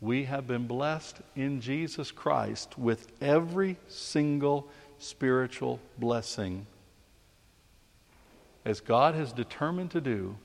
We 0.00 0.24
have 0.24 0.46
been 0.46 0.66
blessed 0.66 1.16
in 1.34 1.60
Jesus 1.60 2.10
Christ 2.10 2.78
with 2.78 3.08
every 3.20 3.76
single 3.88 4.68
spiritual 4.98 5.80
blessing 5.98 6.66
as 8.64 8.80
God 8.80 9.14
has 9.14 9.32
determined 9.32 9.90
to 9.92 10.00
do 10.00 10.36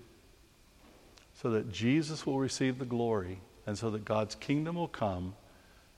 so 1.41 1.49
that 1.51 1.71
Jesus 1.71 2.25
will 2.25 2.39
receive 2.39 2.79
the 2.79 2.85
glory 2.85 3.41
and 3.67 3.77
so 3.77 3.89
that 3.91 4.05
God's 4.05 4.35
kingdom 4.35 4.75
will 4.75 4.87
come 4.87 5.35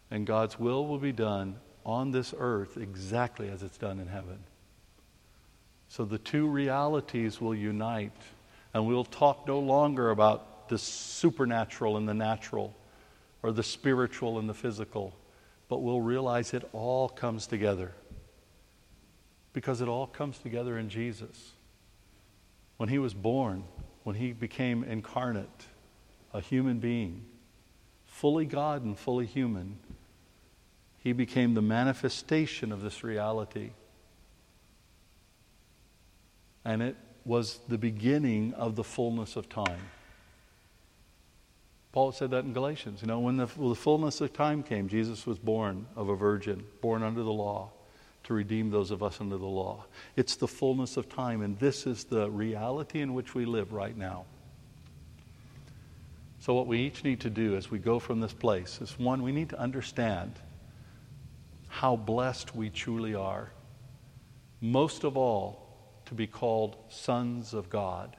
and 0.10 0.25
God's 0.25 0.60
will 0.60 0.88
will 0.88 0.98
be 0.98 1.12
done 1.12 1.58
on 1.86 2.12
this 2.12 2.34
earth 2.38 2.77
exactly 2.77 3.50
as 3.50 3.62
it's 3.62 3.77
done 3.77 4.00
in 4.00 4.08
heaven. 4.08 4.39
So 5.88 6.04
the 6.04 6.18
two 6.18 6.48
realities 6.48 7.39
will 7.39 7.56
unite, 7.56 8.12
and 8.74 8.88
we'll 8.88 9.06
talk 9.06 9.48
no 9.48 9.60
longer 9.60 10.10
about 10.10 10.68
the 10.68 10.77
supernatural 10.77 11.96
and 11.98 12.10
the 12.10 12.13
natural, 12.13 12.75
or 13.44 13.51
the 13.51 13.63
spiritual 13.63 14.39
and 14.39 14.50
the 14.50 14.54
physical, 14.54 15.15
but 15.70 15.77
we'll 15.77 16.01
realize 16.01 16.54
it 16.54 16.68
all 16.74 17.08
comes 17.08 17.46
together. 17.46 17.92
Because 19.54 19.82
it 19.82 19.88
all 19.88 20.08
comes 20.08 20.39
together 20.39 20.77
in 20.77 20.89
Jesus. 20.89 21.51
When 22.77 22.89
he 22.89 22.98
was 22.98 23.13
born, 23.13 23.63
when 24.04 24.15
he 24.15 24.34
became 24.34 24.84
incarnate, 24.84 25.68
a 26.34 26.42
human 26.42 26.80
being, 26.80 27.24
fully 28.06 28.46
God 28.46 28.84
and 28.84 28.98
fully 28.98 29.25
human, 29.25 29.77
he 31.05 31.13
became 31.13 31.53
the 31.53 31.62
manifestation 31.62 32.71
of 32.71 32.81
this 32.81 33.03
reality. 33.03 33.69
And 36.65 36.81
it 36.81 36.95
was 37.24 37.59
the 37.67 37.77
beginning 37.77 38.55
of 38.55 38.75
the 38.75 38.83
fullness 38.83 39.35
of 39.35 39.47
time. 39.47 39.79
Paul 41.91 42.12
said 42.12 42.31
that 42.31 42.43
in 42.43 42.53
Galatians. 42.53 43.03
You 43.03 43.07
know, 43.07 43.19
when 43.19 43.38
the, 43.38 43.45
the 43.45 43.75
fullness 43.75 44.19
of 44.19 44.33
time 44.33 44.63
came, 44.63 44.89
Jesus 44.89 45.27
was 45.27 45.38
born 45.38 45.85
of 45.95 46.09
a 46.09 46.15
virgin, 46.15 46.65
born 46.81 47.03
under 47.03 47.21
the 47.21 47.31
law 47.31 47.69
to 48.24 48.33
redeem 48.33 48.71
those 48.71 48.89
of 48.89 49.03
us 49.03 49.21
under 49.21 49.38
the 49.38 49.45
law. 49.45 49.85
It's 50.15 50.35
the 50.35 50.47
fullness 50.47 50.97
of 50.97 51.07
time, 51.07 51.43
and 51.43 51.59
this 51.59 51.85
is 51.85 52.05
the 52.05 52.31
reality 52.31 53.01
in 53.01 53.13
which 53.13 53.35
we 53.35 53.45
live 53.45 53.74
right 53.74 53.95
now. 53.95 54.25
So, 56.39 56.55
what 56.55 56.65
we 56.65 56.79
each 56.79 57.03
need 57.03 57.19
to 57.19 57.29
do 57.29 57.55
as 57.55 57.69
we 57.69 57.77
go 57.77 58.00
from 58.00 58.21
this 58.21 58.33
place 58.33 58.81
is 58.81 58.97
one, 58.97 59.21
we 59.21 59.31
need 59.31 59.50
to 59.50 59.59
understand 59.59 60.33
how 61.75 61.98
blessed 61.98 62.55
we 62.55 62.70
truly 62.70 63.13
are. 63.13 63.51
Most 64.62 65.03
of 65.03 65.17
all, 65.17 65.62
to 66.05 66.13
be 66.13 66.25
called 66.25 66.77
sons 66.88 67.53
of 67.53 67.70
God, 67.70 68.15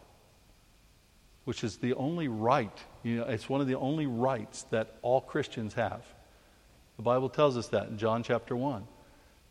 which 1.45 1.65
is 1.65 1.79
the 1.79 1.95
only 1.95 2.29
right, 2.29 2.79
you 3.03 3.17
know, 3.17 3.25
it's 3.25 3.49
one 3.49 3.63
of 3.63 3.67
the 3.67 3.79
only 3.79 4.05
rights 4.05 4.65
that 4.65 4.99
all 5.01 5.23
Christians 5.23 5.73
have. 5.73 6.05
The 6.97 7.03
Bible 7.03 7.31
tells 7.31 7.57
us 7.57 7.69
that 7.69 7.89
in 7.89 7.97
John 7.97 8.23
chapter 8.23 8.55
1. 8.55 8.87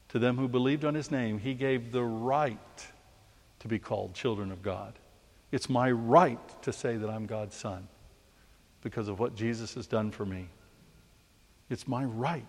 To 0.09 0.19
them 0.19 0.37
who 0.37 0.47
believed 0.47 0.85
on 0.85 0.93
his 0.93 1.09
name, 1.09 1.39
he 1.39 1.55
gave 1.55 1.91
the 1.91 2.03
right 2.03 2.87
to 3.61 3.67
be 3.67 3.79
called 3.79 4.13
children 4.13 4.51
of 4.51 4.61
God. 4.61 4.93
It's 5.51 5.67
my 5.67 5.89
right 5.89 6.61
to 6.61 6.71
say 6.71 6.97
that 6.97 7.09
I'm 7.09 7.25
God's 7.25 7.55
son 7.55 7.87
because 8.83 9.07
of 9.07 9.19
what 9.19 9.35
Jesus 9.35 9.73
has 9.73 9.87
done 9.87 10.11
for 10.11 10.27
me. 10.27 10.49
It's 11.71 11.87
my 11.87 12.03
right. 12.03 12.45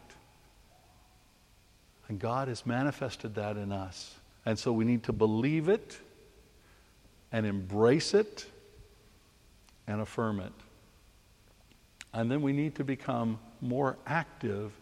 And 2.08 2.18
God 2.18 2.48
has 2.48 2.64
manifested 2.64 3.34
that 3.34 3.56
in 3.56 3.72
us. 3.72 4.14
And 4.44 4.58
so 4.58 4.72
we 4.72 4.84
need 4.84 5.02
to 5.04 5.12
believe 5.12 5.68
it 5.68 5.98
and 7.32 7.44
embrace 7.44 8.14
it 8.14 8.46
and 9.86 10.00
affirm 10.00 10.40
it. 10.40 10.52
And 12.12 12.30
then 12.30 12.42
we 12.42 12.52
need 12.52 12.76
to 12.76 12.84
become 12.84 13.38
more 13.60 13.98
active 14.06 14.72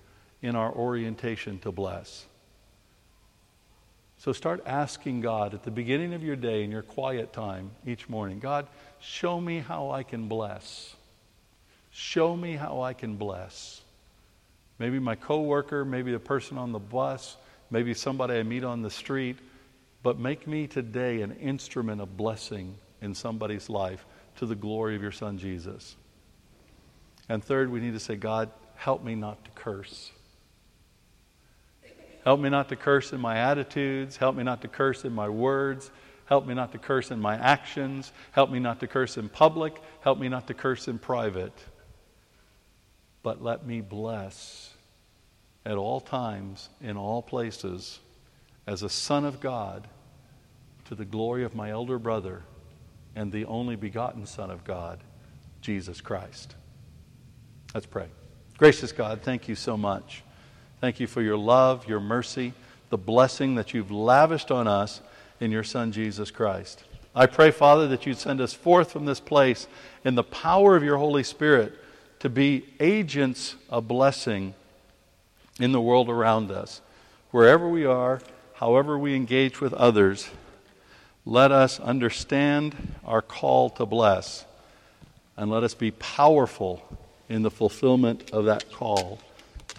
in 0.43 0.55
our 0.55 0.73
orientation 0.73 1.59
to 1.61 1.73
bless. 1.73 2.27
So 4.19 4.33
start 4.33 4.63
asking 4.67 5.21
God 5.21 5.53
at 5.55 5.65
the 5.65 5.71
beginning 5.71 6.15
of 6.15 6.23
your 6.23 6.37
day 6.37 6.63
in 6.63 6.71
your 6.71 6.83
quiet 6.83 7.33
time 7.33 7.71
each 7.87 8.09
morning 8.09 8.39
God, 8.39 8.67
show 9.01 9.41
me 9.41 9.59
how 9.59 9.91
I 9.91 10.03
can 10.03 10.29
bless. 10.29 10.95
Show 11.91 12.37
me 12.37 12.57
how 12.57 12.83
I 12.83 12.93
can 12.93 13.17
bless. 13.17 13.83
Maybe 14.79 14.99
my 14.99 15.15
coworker, 15.15 15.85
maybe 15.85 16.13
the 16.13 16.19
person 16.19 16.59
on 16.59 16.73
the 16.73 16.79
bus, 16.79 17.37
maybe 17.71 17.95
somebody 17.95 18.35
I 18.35 18.43
meet 18.43 18.65
on 18.65 18.83
the 18.83 18.91
street, 18.91 19.39
but 20.03 20.19
make 20.19 20.47
me 20.47 20.67
today 20.67 21.23
an 21.23 21.33
instrument 21.37 22.01
of 22.01 22.17
blessing 22.17 22.77
in 23.01 23.15
somebody's 23.15 23.71
life 23.71 24.05
to 24.37 24.47
the 24.47 24.55
glory 24.55 24.97
of 24.97 25.03
your 25.03 25.13
son 25.13 25.39
Jesus. 25.39 25.97
And 27.29 27.43
third, 27.43 27.71
we 27.71 27.81
need 27.81 27.93
to 27.93 28.01
say, 28.01 28.17
God, 28.17 28.51
help 28.75 29.03
me 29.03 29.15
not 29.15 29.45
to 29.45 29.51
curse. 29.53 30.11
Help 32.25 32.41
me 32.41 32.49
not 32.49 32.69
to 32.71 32.77
curse 32.77 33.13
in 33.13 33.21
my 33.21 33.39
attitudes. 33.39 34.17
Help 34.17 34.35
me 34.35 34.43
not 34.43 34.63
to 34.63 34.69
curse 34.69 35.05
in 35.05 35.13
my 35.13 35.29
words. 35.29 35.91
Help 36.27 36.47
me 36.47 36.55
not 36.55 36.73
to 36.73 36.79
curse 36.79 37.11
in 37.11 37.21
my 37.21 37.37
actions. 37.37 38.13
Help 38.33 38.51
me 38.51 38.59
not 38.59 38.81
to 38.81 38.87
curse 38.87 39.17
in 39.17 39.29
public. 39.29 39.81
Help 40.01 40.19
me 40.19 40.29
not 40.29 40.47
to 40.49 40.55
curse 40.55 40.89
in 40.89 40.99
private 40.99 41.53
but 43.25 43.43
let 43.43 43.67
me 43.67 43.81
bless 43.81 44.75
at 45.67 45.77
all 45.77 45.99
times, 45.99 46.69
in 46.83 46.97
all 46.97 47.23
places, 47.23 47.99
as 48.67 48.83
a 48.83 48.89
son 48.89 49.25
of 49.25 49.41
God, 49.41 49.89
to 50.85 50.95
the 50.95 51.07
glory 51.07 51.43
of 51.43 51.55
my 51.55 51.71
elder 51.71 51.99
brother 51.99 52.43
and 53.17 53.33
the 53.33 53.47
only 53.47 53.77
begotten 53.77 54.27
Son 54.27 54.51
of 54.51 54.63
God, 54.65 55.01
Jesus 55.63 56.03
Christ. 56.03 56.55
Let's 57.73 57.87
pray. 57.87 58.09
Gracious 58.59 58.93
God, 58.93 59.23
thank 59.23 59.49
you 59.49 59.55
so 59.55 59.77
much. 59.79 60.23
Thank 60.83 61.01
you 61.01 61.07
for 61.07 61.23
your 61.23 61.39
love, 61.39 61.89
your 61.89 62.01
mercy, 62.01 62.53
the 62.91 62.99
blessing 62.99 63.55
that 63.55 63.73
you've 63.73 63.91
lavished 63.91 64.51
on 64.51 64.69
us 64.69 65.01
in 65.41 65.51
your 65.51 65.65
Son, 65.65 65.93
Jesus 65.93 66.31
Christ. 66.31 66.85
I 67.15 67.25
pray, 67.25 67.51
Father, 67.51 67.89
that 67.89 68.05
you'd 68.05 68.19
send 68.19 68.43
us 68.43 68.53
forth 68.53 68.93
from 68.93 69.07
this 69.07 69.21
place 69.21 69.67
in 70.05 70.15
the 70.15 70.25
power 70.25 70.77
of 70.77 70.85
your 70.85 70.99
Holy 70.99 71.23
Spirit 71.23 71.73
to 72.25 72.31
be 72.31 72.65
agents 72.81 73.55
of 73.69 73.87
blessing 73.87 74.55
in 75.61 75.73
the 75.73 75.81
world 75.81 76.09
around 76.09 76.51
us. 76.51 76.81
Wherever 77.33 77.69
we 77.69 77.85
are, 77.85 78.19
however 78.55 78.97
we 78.97 79.15
engage 79.15 79.61
with 79.61 79.75
others, 79.75 80.31
let 81.27 81.53
us 81.53 81.79
understand 81.79 82.95
our 83.05 83.21
call 83.21 83.69
to 83.69 83.85
bless 83.85 84.47
and 85.37 85.51
let 85.51 85.65
us 85.65 85.75
be 85.75 85.91
powerful 85.91 86.83
in 87.29 87.43
the 87.43 87.51
fulfillment 87.51 88.31
of 88.31 88.47
that 88.47 88.73
call 88.73 89.19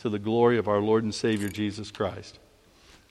to 0.02 0.10
the 0.10 0.20
glory 0.20 0.60
of 0.60 0.68
our 0.68 0.80
Lord 0.80 1.04
and 1.04 1.16
Savior 1.16 1.50
Jesus 1.50 1.90
Christ. 1.90 2.38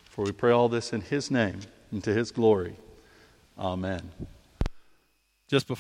For 0.05 0.25
we 0.25 0.31
pray 0.31 0.53
all 0.53 0.69
this 0.69 0.93
in 0.93 1.01
His 1.01 1.29
name 1.29 1.59
and 1.91 2.05
to 2.05 2.15
His 2.15 2.31
glory. 2.31 2.77
Amen. 3.59 4.13
Just 5.49 5.67
before 5.67 5.75